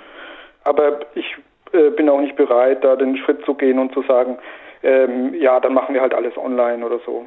aber 0.63 1.01
ich 1.15 1.35
äh, 1.73 1.89
bin 1.89 2.07
auch 2.07 2.21
nicht 2.21 2.37
bereit, 2.37 2.85
da 2.85 2.95
den 2.95 3.17
Schritt 3.17 3.43
zu 3.43 3.53
gehen 3.53 3.79
und 3.79 3.93
zu 3.93 4.01
sagen, 4.03 4.37
ähm, 4.81 5.33
ja, 5.33 5.59
dann 5.59 5.73
machen 5.73 5.93
wir 5.93 6.01
halt 6.01 6.13
alles 6.13 6.37
online 6.37 6.85
oder 6.85 6.99
so. 7.05 7.25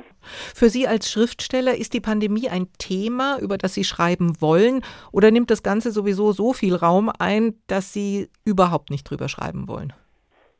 Für 0.54 0.70
Sie 0.70 0.88
als 0.88 1.12
Schriftsteller 1.12 1.76
ist 1.76 1.92
die 1.92 2.00
Pandemie 2.00 2.48
ein 2.48 2.68
Thema, 2.78 3.36
über 3.42 3.58
das 3.58 3.74
Sie 3.74 3.84
schreiben 3.84 4.40
wollen, 4.40 4.80
oder 5.12 5.30
nimmt 5.30 5.50
das 5.50 5.62
Ganze 5.62 5.90
sowieso 5.90 6.32
so 6.32 6.54
viel 6.54 6.74
Raum 6.74 7.12
ein, 7.18 7.60
dass 7.66 7.92
Sie 7.92 8.30
überhaupt 8.46 8.88
nicht 8.88 9.04
drüber 9.10 9.28
schreiben 9.28 9.68
wollen? 9.68 9.92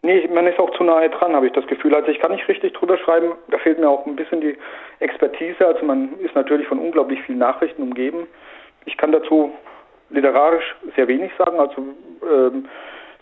Nee, 0.03 0.29
man 0.33 0.47
ist 0.47 0.61
auch 0.61 0.71
zu 0.77 0.85
nahe 0.85 1.11
dran, 1.11 1.35
habe 1.35 1.47
ich 1.47 1.53
das 1.53 1.67
Gefühl. 1.67 1.95
Also 1.95 2.09
ich 2.09 2.21
kann 2.21 2.31
nicht 2.31 2.47
richtig 2.47 2.73
drüber 2.73 2.97
schreiben, 2.99 3.33
da 3.49 3.59
fehlt 3.59 3.81
mir 3.81 3.89
auch 3.89 4.07
ein 4.07 4.17
bisschen 4.17 4.41
die 4.41 4.57
Expertise. 5.01 5.67
Also 5.67 5.85
man 5.85 6.19
ist 6.21 6.35
natürlich 6.37 6.69
von 6.69 6.79
unglaublich 6.79 7.21
vielen 7.23 7.39
Nachrichten 7.39 7.83
umgeben. 7.83 8.29
Ich 8.85 8.97
kann 8.97 9.11
dazu 9.11 9.53
literarisch 10.11 10.77
sehr 10.95 11.09
wenig 11.09 11.33
sagen. 11.37 11.59
Also 11.59 11.83
ähm, 12.23 12.69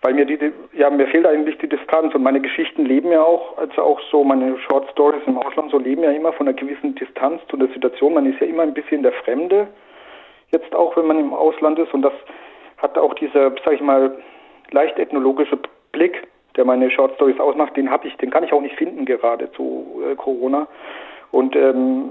weil 0.02 0.14
mir 0.14 0.26
die, 0.26 0.38
ja, 0.74 0.90
mir 0.90 1.08
fehlt 1.08 1.26
eigentlich 1.26 1.58
die 1.58 1.68
Distanz 1.68 2.14
und 2.14 2.22
meine 2.22 2.40
Geschichten 2.40 2.84
leben 2.84 3.10
ja 3.10 3.22
auch, 3.22 3.56
also 3.58 3.82
auch 3.82 4.00
so 4.10 4.22
meine 4.22 4.58
Short 4.58 4.88
Stories 4.92 5.22
im 5.26 5.38
Ausland, 5.38 5.70
so 5.70 5.78
leben 5.78 6.02
ja 6.04 6.10
immer 6.10 6.32
von 6.32 6.46
einer 6.46 6.56
gewissen 6.56 6.94
Distanz 6.94 7.40
zu 7.48 7.56
der 7.56 7.68
Situation. 7.68 8.14
Man 8.14 8.30
ist 8.30 8.40
ja 8.40 8.46
immer 8.46 8.62
ein 8.62 8.74
bisschen 8.74 9.02
der 9.02 9.12
Fremde, 9.12 9.66
jetzt 10.52 10.74
auch, 10.74 10.96
wenn 10.96 11.06
man 11.06 11.18
im 11.18 11.34
Ausland 11.34 11.78
ist 11.78 11.92
und 11.92 12.02
das 12.02 12.12
hat 12.76 12.96
auch 12.98 13.14
dieser, 13.14 13.50
sag 13.64 13.72
ich 13.72 13.80
mal, 13.80 14.16
leicht 14.70 14.98
ethnologische 14.98 15.58
Blick, 15.92 16.22
der 16.56 16.64
meine 16.64 16.90
Short 16.90 17.14
Stories 17.14 17.40
ausmacht, 17.40 17.76
den 17.76 17.90
habe 17.90 18.06
ich, 18.08 18.16
den 18.16 18.30
kann 18.30 18.44
ich 18.44 18.52
auch 18.52 18.60
nicht 18.60 18.76
finden 18.76 19.04
gerade 19.04 19.50
zu 19.52 20.02
äh, 20.04 20.14
Corona. 20.14 20.66
Und 21.32 21.56
ähm, 21.56 22.10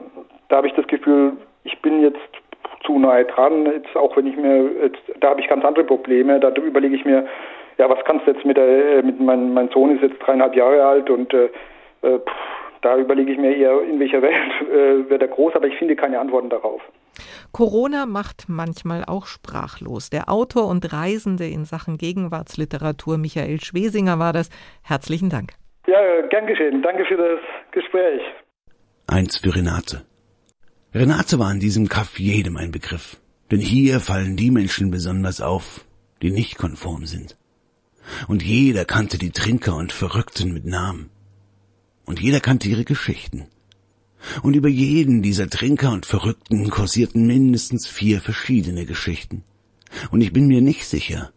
da 0.50 0.58
habe 0.58 0.68
ich 0.68 0.74
das 0.74 0.88
Gefühl, 0.88 1.34
ich 1.64 1.82
bin 1.82 2.02
jetzt 2.02 2.20
zu 2.86 3.00
nahe 3.00 3.26
dran, 3.26 3.66
jetzt 3.66 3.96
auch 3.96 4.16
wenn 4.16 4.28
ich 4.28 4.38
mir, 4.38 4.70
jetzt, 4.84 5.02
da 5.20 5.30
habe 5.30 5.42
ich 5.42 5.48
ganz 5.48 5.66
andere 5.66 5.86
Probleme, 5.86 6.40
da 6.40 6.50
überlege 6.50 6.96
ich 6.96 7.06
mir, 7.06 7.26
ja, 7.78 7.90
was 7.90 8.04
kannst 8.06 8.26
du 8.28 8.32
jetzt 8.32 8.46
mit 8.46 8.58
der, 8.58 8.98
äh, 8.98 9.02
mit 9.02 9.20
mein, 9.20 9.54
mein 9.54 9.70
Sohn 9.70 9.96
ist 9.96 10.02
jetzt 10.02 10.20
dreieinhalb 10.20 10.56
Jahre 10.56 10.86
alt 10.86 11.10
und 11.10 11.34
äh, 11.34 11.46
äh, 12.02 12.20
pff, 12.20 12.55
da 12.86 12.98
überlege 13.00 13.32
ich 13.32 13.40
mir 13.40 13.56
eher, 13.56 13.82
in 13.82 14.00
welcher 14.00 14.22
Welt 14.22 14.36
äh, 14.62 15.10
wird 15.10 15.22
er 15.22 15.28
groß, 15.28 15.56
aber 15.56 15.66
ich 15.66 15.76
finde 15.78 15.96
keine 15.96 16.20
Antworten 16.20 16.52
darauf. 16.52 16.82
Corona 17.52 18.06
macht 18.06 18.46
manchmal 18.48 19.04
auch 19.06 19.26
sprachlos. 19.26 20.12
Der 20.12 20.30
Autor 20.30 20.68
und 20.68 20.94
Reisende 20.94 21.48
in 21.48 21.66
Sachen 21.66 21.98
Gegenwartsliteratur 21.98 23.18
Michael 23.18 23.60
Schwesinger 23.60 24.20
war 24.20 24.34
das. 24.34 24.50
Herzlichen 24.84 25.30
Dank. 25.30 25.54
Ja, 25.88 25.98
gern 26.30 26.46
geschehen. 26.46 26.84
Danke 26.84 27.06
für 27.06 27.18
das 27.18 27.40
Gespräch. 27.72 28.22
Eins 29.08 29.38
für 29.38 29.56
Renate. 29.56 30.06
Renate 30.94 31.40
war 31.40 31.52
in 31.52 31.60
diesem 31.60 31.90
Kaff 31.90 32.20
jedem 32.20 32.56
ein 32.58 32.72
Begriff. 32.72 33.18
Denn 33.52 33.60
hier 33.60 34.00
fallen 34.00 34.36
die 34.36 34.52
Menschen 34.52 34.92
besonders 34.92 35.42
auf, 35.42 35.86
die 36.22 36.32
nicht 36.32 36.58
konform 36.58 37.06
sind. 37.06 37.36
Und 38.28 38.44
jeder 38.44 38.86
kannte 38.86 39.18
die 39.18 39.32
Trinker 39.32 39.76
und 39.76 39.92
Verrückten 39.92 40.54
mit 40.54 40.66
Namen. 40.66 41.10
Und 42.06 42.22
jeder 42.22 42.40
kannte 42.40 42.70
ihre 42.70 42.86
Geschichten. 42.86 43.48
Und 44.42 44.56
über 44.56 44.70
jeden 44.70 45.22
dieser 45.22 45.50
Trinker 45.50 45.92
und 45.92 46.06
Verrückten 46.06 46.70
kursierten 46.70 47.28
mindestens 47.28 47.88
vier 47.88 48.22
verschiedene 48.22 48.86
Geschichten. 48.86 49.44
Und 50.12 50.22
ich 50.22 50.34
bin 50.34 50.48
mir 50.48 50.62
nicht 50.62 50.86
sicher, 50.86 51.32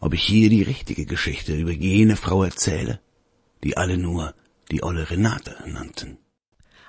ob 0.00 0.14
ich 0.14 0.22
hier 0.22 0.48
die 0.50 0.62
richtige 0.62 1.06
Geschichte 1.06 1.54
über 1.56 1.72
jene 1.72 2.16
Frau 2.16 2.42
erzähle, 2.42 3.00
die 3.62 3.76
alle 3.76 3.98
nur 3.98 4.34
die 4.70 4.82
olle 4.82 5.10
Renate 5.10 5.56
nannten. 5.66 6.18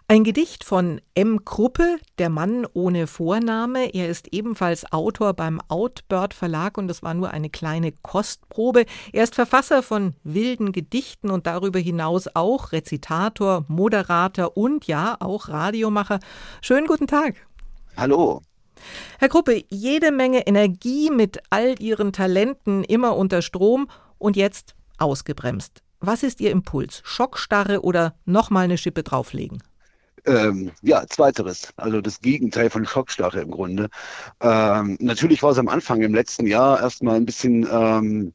Ein 0.08 0.24
Gedicht 0.24 0.64
von 0.64 1.02
M. 1.16 1.46
Kruppe, 1.46 1.98
der 2.20 2.30
Mann 2.30 2.68
ohne 2.74 3.08
Vorname. 3.08 3.92
Er 3.96 4.08
ist 4.08 4.28
ebenfalls 4.32 4.92
Autor 4.92 5.34
beim 5.34 5.60
Outbird 5.68 6.36
Verlag 6.36 6.78
und 6.78 6.92
es 6.92 7.02
war 7.02 7.16
nur 7.16 7.32
eine 7.32 7.50
kleine 7.50 7.92
Kostprobe. 7.92 8.86
Er 9.14 9.24
ist 9.24 9.34
Verfasser 9.34 9.82
von 9.82 10.14
wilden 10.24 10.74
Gedichten 10.74 11.32
und 11.32 11.48
darüber 11.48 11.80
hinaus 11.80 12.28
auch 12.36 12.72
Rezitator, 12.72 13.66
Moderator 13.68 14.56
und 14.56 14.86
ja, 14.86 15.18
auch 15.20 15.50
Radiomacher. 15.50 16.20
Schönen 16.62 16.86
guten 16.86 17.08
Tag. 17.08 17.48
Hallo. 17.98 18.44
Herr 19.18 19.30
Kruppe, 19.30 19.64
jede 19.70 20.12
Menge 20.12 20.46
Energie 20.46 21.10
mit 21.10 21.40
all 21.50 21.82
Ihren 21.82 22.14
Talenten 22.14 22.84
immer 22.84 23.18
unter 23.18 23.42
Strom 23.42 23.90
und 24.20 24.36
jetzt 24.36 24.76
ausgebremst. 25.00 25.82
Was 26.00 26.22
ist 26.22 26.42
Ihr 26.42 26.52
Impuls? 26.52 27.02
Schockstarre 27.04 27.82
oder 27.82 28.14
nochmal 28.26 28.66
eine 28.66 28.78
Schippe 28.78 29.02
drauflegen? 29.02 29.64
Ähm, 30.26 30.72
ja, 30.82 31.06
zweiteres, 31.08 31.70
also 31.78 32.02
das 32.02 32.20
Gegenteil 32.20 32.70
von 32.70 32.86
Schockstarre 32.86 33.42
im 33.42 33.52
Grunde. 33.52 33.90
Ähm, 34.42 34.98
natürlich 35.00 35.44
war 35.44 35.52
es 35.52 35.60
am 35.60 35.68
Anfang 35.68 36.02
im 36.02 36.16
letzten 36.16 36.48
Jahr 36.48 36.82
erstmal 36.82 37.18
ein 37.18 37.26
bisschen 37.26 37.68
ähm, 37.72 38.34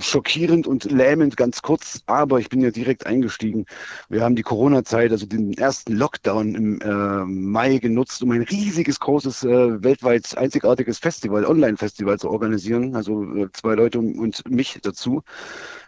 schockierend 0.00 0.66
und 0.66 0.84
lähmend 0.84 1.36
ganz 1.36 1.62
kurz, 1.62 2.02
aber 2.06 2.40
ich 2.40 2.48
bin 2.48 2.60
ja 2.60 2.70
direkt 2.70 3.06
eingestiegen. 3.06 3.66
Wir 4.08 4.22
haben 4.22 4.36
die 4.36 4.42
Corona-Zeit, 4.42 5.10
also 5.12 5.26
den 5.26 5.52
ersten 5.54 5.94
Lockdown 5.94 6.54
im 6.54 6.80
äh, 6.80 7.24
Mai 7.24 7.78
genutzt, 7.78 8.22
um 8.22 8.30
ein 8.32 8.42
riesiges, 8.42 9.00
großes, 9.00 9.44
äh, 9.44 9.82
weltweit 9.82 10.36
einzigartiges 10.36 10.98
Festival, 10.98 11.44
Online-Festival 11.44 12.18
zu 12.18 12.30
organisieren. 12.30 12.96
Also 12.96 13.22
äh, 13.34 13.48
zwei 13.52 13.74
Leute 13.74 13.98
und 14.00 14.48
mich 14.48 14.78
dazu. 14.82 15.22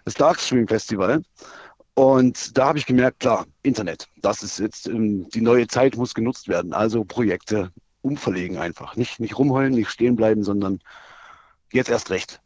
Das 0.05 0.15
Darkstream 0.15 0.67
Festival. 0.67 1.23
Und 2.01 2.57
da 2.57 2.69
habe 2.69 2.79
ich 2.79 2.87
gemerkt, 2.87 3.21
klar, 3.21 3.45
Internet, 3.63 4.09
das 4.23 4.43
ist 4.43 4.59
jetzt, 4.59 4.87
ähm, 4.87 5.29
die 5.29 5.43
neue 5.43 5.67
Zeit 5.67 5.99
muss 5.99 6.15
genutzt 6.15 6.49
werden. 6.49 6.73
Also 6.73 7.05
Projekte 7.05 7.73
umverlegen 8.01 8.57
einfach. 8.57 8.97
Nicht, 8.97 9.21
nicht 9.21 9.37
rumheulen, 9.37 9.75
nicht 9.75 9.91
stehen 9.91 10.17
bleiben, 10.17 10.43
sondern 10.43 10.81
jetzt 11.71 11.91
erst 11.91 12.09
recht. 12.09 12.41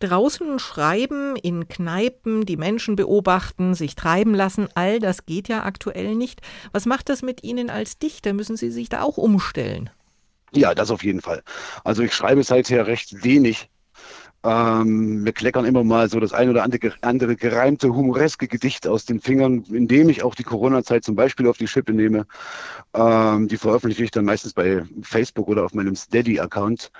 Draußen 0.00 0.58
schreiben, 0.58 1.34
in 1.36 1.66
Kneipen, 1.66 2.44
die 2.44 2.58
Menschen 2.58 2.94
beobachten, 2.94 3.74
sich 3.74 3.94
treiben 3.94 4.34
lassen, 4.34 4.68
all 4.74 4.98
das 4.98 5.24
geht 5.24 5.48
ja 5.48 5.64
aktuell 5.64 6.14
nicht. 6.14 6.42
Was 6.72 6.84
macht 6.84 7.08
das 7.08 7.22
mit 7.22 7.42
Ihnen 7.42 7.70
als 7.70 7.98
Dichter? 7.98 8.34
Müssen 8.34 8.58
Sie 8.58 8.70
sich 8.70 8.90
da 8.90 9.00
auch 9.00 9.16
umstellen? 9.16 9.88
Ja, 10.52 10.74
das 10.74 10.90
auf 10.90 11.02
jeden 11.02 11.22
Fall. 11.22 11.42
Also 11.84 12.02
ich 12.02 12.12
schreibe 12.12 12.42
seither 12.42 12.86
recht 12.86 13.24
wenig 13.24 13.70
ähm, 14.44 15.24
wir 15.24 15.32
kleckern 15.32 15.64
immer 15.64 15.84
mal 15.84 16.10
so 16.10 16.20
das 16.20 16.34
ein 16.34 16.50
oder 16.50 16.62
andere, 16.62 17.36
gereimte, 17.36 17.94
humoreske 17.94 18.46
Gedicht 18.46 18.86
aus 18.86 19.06
den 19.06 19.20
Fingern, 19.20 19.64
indem 19.70 20.10
ich 20.10 20.22
auch 20.22 20.34
die 20.34 20.44
Corona-Zeit 20.44 21.02
zum 21.02 21.16
Beispiel 21.16 21.48
auf 21.48 21.56
die 21.56 21.66
Schippe 21.66 21.94
nehme. 21.94 22.26
Ähm, 22.94 23.48
die 23.48 23.56
veröffentliche 23.56 24.04
ich 24.04 24.10
dann 24.10 24.26
meistens 24.26 24.52
bei 24.52 24.84
Facebook 25.02 25.48
oder 25.48 25.64
auf 25.64 25.72
meinem 25.72 25.96
Steady-Account. 25.96 26.92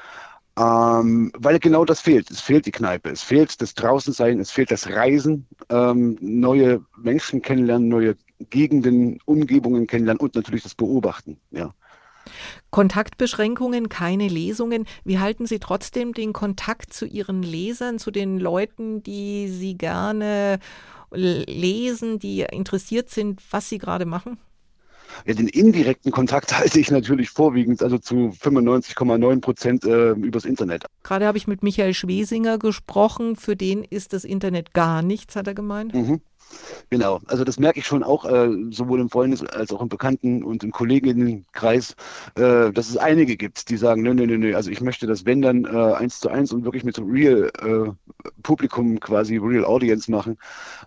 Ähm, 0.56 1.32
weil 1.36 1.58
genau 1.58 1.84
das 1.84 2.00
fehlt. 2.00 2.30
Es 2.30 2.40
fehlt 2.40 2.64
die 2.64 2.70
Kneipe, 2.70 3.10
es 3.10 3.22
fehlt 3.22 3.60
das 3.60 3.74
Draußensein, 3.74 4.38
es 4.38 4.50
fehlt 4.50 4.70
das 4.70 4.88
Reisen, 4.88 5.46
ähm, 5.68 6.16
neue 6.20 6.84
Menschen 6.96 7.42
kennenlernen, 7.42 7.88
neue 7.88 8.16
Gegenden, 8.50 9.18
Umgebungen 9.26 9.86
kennenlernen 9.86 10.20
und 10.20 10.34
natürlich 10.34 10.62
das 10.62 10.74
Beobachten. 10.74 11.38
Ja. 11.50 11.74
Kontaktbeschränkungen, 12.70 13.88
keine 13.88 14.28
Lesungen. 14.28 14.86
Wie 15.04 15.18
halten 15.18 15.46
Sie 15.46 15.58
trotzdem 15.58 16.12
den 16.12 16.32
Kontakt 16.32 16.92
zu 16.92 17.06
Ihren 17.06 17.42
Lesern, 17.42 17.98
zu 17.98 18.10
den 18.10 18.38
Leuten, 18.38 19.02
die 19.02 19.48
Sie 19.48 19.76
gerne 19.76 20.58
lesen, 21.12 22.18
die 22.18 22.40
interessiert 22.40 23.10
sind, 23.10 23.40
was 23.50 23.68
Sie 23.68 23.78
gerade 23.78 24.06
machen? 24.06 24.38
Ja, 25.26 25.34
den 25.34 25.48
indirekten 25.48 26.12
Kontakt 26.12 26.52
halte 26.58 26.80
ich 26.80 26.90
natürlich 26.90 27.30
vorwiegend, 27.30 27.82
also 27.82 27.98
zu 27.98 28.32
95,9 28.40 29.40
Prozent 29.40 29.84
äh, 29.84 30.10
übers 30.10 30.44
Internet. 30.44 30.86
Gerade 31.02 31.26
habe 31.26 31.38
ich 31.38 31.46
mit 31.46 31.62
Michael 31.62 31.94
Schwesinger 31.94 32.58
gesprochen. 32.58 33.36
Für 33.36 33.56
den 33.56 33.84
ist 33.84 34.12
das 34.12 34.24
Internet 34.24 34.74
gar 34.74 35.02
nichts, 35.02 35.36
hat 35.36 35.46
er 35.46 35.54
gemeint. 35.54 35.94
Mhm. 35.94 36.20
Genau, 36.90 37.20
also 37.26 37.44
das 37.44 37.58
merke 37.58 37.78
ich 37.80 37.86
schon 37.86 38.02
auch, 38.02 38.24
äh, 38.24 38.48
sowohl 38.70 39.00
im 39.00 39.10
Freundes- 39.10 39.44
als 39.44 39.72
auch 39.72 39.80
im 39.82 39.88
Bekannten- 39.88 40.42
und 40.44 40.64
im 40.64 40.70
Kolleginnenkreis, 40.70 41.94
äh, 42.36 42.72
dass 42.72 42.88
es 42.88 42.96
einige 42.96 43.36
gibt, 43.36 43.68
die 43.70 43.76
sagen, 43.76 44.02
nö, 44.02 44.14
nö, 44.14 44.26
nö, 44.26 44.38
nö, 44.38 44.54
also 44.54 44.70
ich 44.70 44.80
möchte 44.80 45.06
das, 45.06 45.24
wenn 45.26 45.42
dann, 45.42 45.64
äh, 45.64 45.94
eins 45.94 46.20
zu 46.20 46.28
eins 46.28 46.52
und 46.52 46.64
wirklich 46.64 46.84
mit 46.84 46.98
Real 46.98 47.50
äh, 47.60 47.90
Publikum 48.42 49.00
quasi, 49.00 49.36
Real 49.38 49.64
Audience 49.64 50.10
machen. 50.10 50.36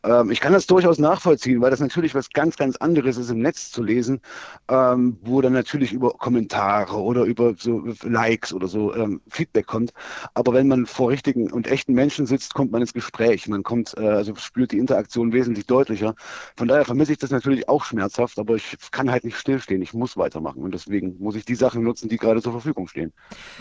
Ähm, 0.03 0.31
ich 0.31 0.39
kann 0.39 0.53
das 0.53 0.67
durchaus 0.67 0.99
nachvollziehen, 0.99 1.61
weil 1.61 1.71
das 1.71 1.79
natürlich 1.79 2.15
was 2.15 2.29
ganz, 2.29 2.57
ganz 2.57 2.77
anderes 2.77 3.17
ist, 3.17 3.29
im 3.29 3.39
Netz 3.39 3.71
zu 3.71 3.83
lesen, 3.83 4.21
ähm, 4.69 5.17
wo 5.23 5.41
dann 5.41 5.53
natürlich 5.53 5.93
über 5.93 6.11
Kommentare 6.11 6.97
oder 6.97 7.23
über 7.23 7.55
so 7.57 7.83
Likes 8.03 8.53
oder 8.53 8.67
so 8.67 8.93
ähm, 8.95 9.21
Feedback 9.29 9.67
kommt. 9.67 9.93
Aber 10.33 10.53
wenn 10.53 10.67
man 10.67 10.85
vor 10.85 11.09
richtigen 11.09 11.51
und 11.51 11.67
echten 11.67 11.93
Menschen 11.93 12.25
sitzt, 12.25 12.53
kommt 12.53 12.71
man 12.71 12.81
ins 12.81 12.93
Gespräch. 12.93 13.47
Man 13.47 13.63
kommt, 13.63 13.95
äh, 13.97 14.07
also 14.07 14.35
spürt 14.35 14.71
die 14.71 14.77
Interaktion 14.79 15.33
wesentlich 15.33 15.46
wesentlich 15.47 15.65
deutlicher. 15.65 16.15
Von 16.55 16.67
daher 16.67 16.85
vermisse 16.85 17.13
ich 17.13 17.17
das 17.17 17.31
natürlich 17.31 17.69
auch 17.69 17.83
schmerzhaft, 17.83 18.37
aber 18.37 18.55
ich 18.55 18.75
kann 18.91 19.09
halt 19.09 19.23
nicht 19.23 19.37
stillstehen. 19.37 19.81
Ich 19.81 19.93
muss 19.93 20.17
weitermachen 20.17 20.61
und 20.61 20.73
deswegen 20.73 21.15
muss 21.19 21.35
ich 21.35 21.45
die 21.45 21.55
Sachen 21.55 21.83
nutzen, 21.83 22.09
die 22.09 22.17
gerade 22.17 22.41
zur 22.41 22.51
Verfügung 22.51 22.87
stehen. 22.87 23.13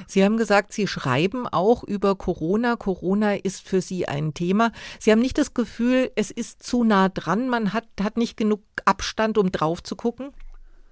Sie 0.06 0.24
haben 0.24 0.36
gesagt, 0.36 0.72
Sie 0.72 0.86
schreiben 0.86 1.46
auch 1.46 1.84
über 1.84 2.16
Corona. 2.16 2.76
Corona 2.76 3.34
ist 3.34 3.66
für 3.66 3.80
Sie 3.80 4.08
ein 4.08 4.34
Thema. 4.34 4.72
Sie 4.98 5.12
haben 5.12 5.20
nicht 5.20 5.38
das 5.38 5.54
Gefühl, 5.54 6.10
es 6.16 6.30
ist 6.30 6.62
zu 6.62 6.84
nah 6.84 7.08
dran, 7.08 7.48
man 7.48 7.72
hat, 7.72 7.86
hat 8.00 8.16
nicht 8.16 8.36
genug 8.36 8.62
Abstand, 8.84 9.38
um 9.38 9.52
drauf 9.52 9.82
zu 9.82 9.96
gucken? 9.96 10.32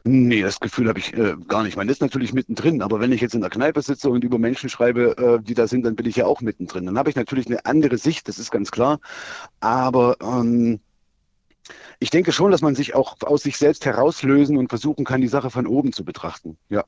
Nee, 0.06 0.42
das 0.42 0.60
Gefühl 0.60 0.88
habe 0.88 0.98
ich 0.98 1.14
äh, 1.14 1.34
gar 1.48 1.62
nicht. 1.62 1.78
Man 1.78 1.88
ist 1.88 2.02
natürlich 2.02 2.34
mittendrin, 2.34 2.82
aber 2.82 3.00
wenn 3.00 3.10
ich 3.10 3.22
jetzt 3.22 3.34
in 3.34 3.40
der 3.40 3.48
Kneipe 3.48 3.80
sitze 3.80 4.10
und 4.10 4.22
über 4.22 4.38
Menschen 4.38 4.68
schreibe, 4.68 5.16
äh, 5.16 5.42
die 5.42 5.54
da 5.54 5.66
sind, 5.66 5.82
dann 5.86 5.96
bin 5.96 6.04
ich 6.04 6.16
ja 6.16 6.26
auch 6.26 6.42
mittendrin. 6.42 6.84
Dann 6.84 6.98
habe 6.98 7.08
ich 7.08 7.16
natürlich 7.16 7.46
eine 7.46 7.64
andere 7.64 7.96
Sicht, 7.96 8.28
das 8.28 8.38
ist 8.38 8.50
ganz 8.50 8.70
klar. 8.70 9.00
Aber 9.60 10.18
ähm, 10.20 10.80
ich 11.98 12.10
denke 12.10 12.32
schon, 12.32 12.50
dass 12.50 12.62
man 12.62 12.74
sich 12.74 12.94
auch 12.94 13.16
aus 13.22 13.42
sich 13.42 13.56
selbst 13.56 13.84
herauslösen 13.84 14.56
und 14.56 14.68
versuchen 14.68 15.04
kann, 15.04 15.20
die 15.20 15.28
Sache 15.28 15.50
von 15.50 15.66
oben 15.66 15.92
zu 15.92 16.04
betrachten. 16.04 16.56
Ja. 16.68 16.84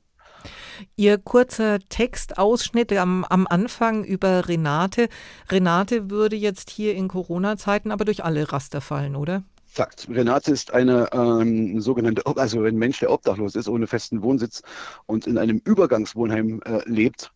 Ihr 0.95 1.17
kurzer 1.17 1.79
Textausschnitt 1.89 2.93
am, 2.93 3.25
am 3.25 3.47
Anfang 3.47 4.03
über 4.03 4.47
Renate. 4.47 5.09
Renate 5.49 6.09
würde 6.09 6.35
jetzt 6.35 6.69
hier 6.69 6.93
in 6.93 7.07
Corona-Zeiten 7.07 7.91
aber 7.91 8.05
durch 8.05 8.23
alle 8.23 8.51
Raster 8.51 8.81
fallen, 8.81 9.15
oder? 9.15 9.43
Fakt. 9.65 10.07
Renate 10.09 10.51
ist 10.51 10.73
eine 10.73 11.09
ähm, 11.11 11.81
sogenannte, 11.81 12.25
also 12.25 12.63
ein 12.63 12.77
Mensch, 12.77 12.99
der 12.99 13.11
obdachlos 13.11 13.55
ist, 13.55 13.67
ohne 13.67 13.85
festen 13.85 14.23
Wohnsitz 14.23 14.61
und 15.05 15.27
in 15.27 15.37
einem 15.37 15.61
Übergangswohnheim 15.63 16.61
äh, 16.65 16.79
lebt. 16.85 17.31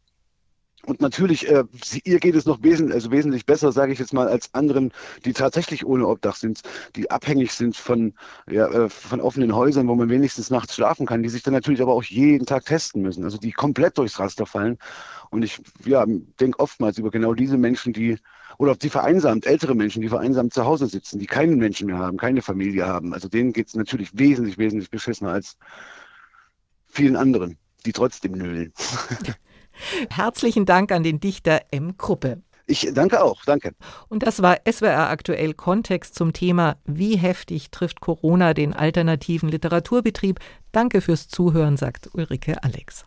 Und 0.85 1.00
natürlich, 1.00 1.47
äh, 1.47 1.63
ihr 2.03 2.19
geht 2.19 2.35
es 2.35 2.45
noch 2.45 2.63
wesentlich, 2.63 2.95
also 2.95 3.11
wesentlich 3.11 3.45
besser, 3.45 3.71
sage 3.71 3.93
ich 3.93 4.00
jetzt 4.00 4.13
mal, 4.13 4.27
als 4.27 4.53
anderen, 4.53 4.91
die 5.25 5.33
tatsächlich 5.33 5.85
ohne 5.85 6.07
Obdach 6.07 6.35
sind, 6.35 6.61
die 6.95 7.11
abhängig 7.11 7.53
sind 7.53 7.75
von, 7.75 8.13
ja, 8.50 8.67
äh, 8.67 8.89
von 8.89 9.21
offenen 9.21 9.55
Häusern, 9.55 9.88
wo 9.88 9.95
man 9.95 10.09
wenigstens 10.09 10.50
nachts 10.50 10.75
schlafen 10.75 11.05
kann, 11.05 11.21
die 11.21 11.29
sich 11.29 11.43
dann 11.43 11.53
natürlich 11.53 11.81
aber 11.81 11.93
auch 11.93 12.03
jeden 12.03 12.45
Tag 12.45 12.65
testen 12.65 13.03
müssen, 13.03 13.23
also 13.23 13.38
die 13.38 13.51
komplett 13.51 13.97
durchs 13.97 14.19
Raster 14.19 14.45
fallen. 14.45 14.77
Und 15.29 15.43
ich 15.43 15.61
ja, 15.85 16.05
denke 16.39 16.59
oftmals 16.59 16.97
über 16.97 17.11
genau 17.11 17.33
diese 17.33 17.57
Menschen, 17.57 17.93
die, 17.93 18.17
oder 18.57 18.75
die 18.75 18.89
vereinsamt, 18.89 19.45
ältere 19.45 19.75
Menschen, 19.75 20.01
die 20.01 20.09
vereinsamt 20.09 20.53
zu 20.53 20.65
Hause 20.65 20.88
sitzen, 20.88 21.19
die 21.19 21.27
keinen 21.27 21.57
Menschen 21.57 21.88
mehr 21.88 22.00
haben, 22.00 22.17
keine 22.17 22.41
Familie 22.41 22.88
haben. 22.88 23.13
Also 23.13 23.29
denen 23.29 23.53
geht 23.53 23.67
es 23.67 23.75
natürlich 23.75 24.17
wesentlich, 24.17 24.57
wesentlich 24.57 24.89
beschissener 24.89 25.31
als 25.31 25.57
vielen 26.88 27.15
anderen, 27.15 27.57
die 27.85 27.93
trotzdem 27.93 28.33
nölen. 28.33 28.73
Herzlichen 30.10 30.66
Dank 30.66 30.92
an 30.92 31.04
den 31.04 31.20
Dichter 31.20 31.62
M. 31.72 31.98
Kruppe. 31.98 32.42
Ich 32.68 32.88
danke 32.94 33.22
auch, 33.22 33.44
danke. 33.44 33.74
Und 34.08 34.24
das 34.24 34.42
war 34.42 34.58
SWR 34.70 35.10
aktuell 35.10 35.54
Kontext 35.54 36.16
zum 36.16 36.32
Thema 36.32 36.78
Wie 36.86 37.18
heftig 37.18 37.70
trifft 37.72 38.00
Corona 38.00 38.54
den 38.54 38.74
alternativen 38.74 39.50
Literaturbetrieb? 39.50 40.40
Danke 40.72 41.01
fürs 41.01 41.28
Zuhören, 41.28 41.75
sagt 41.75 42.10
Ulrike 42.13 42.63
Alex. 42.63 43.04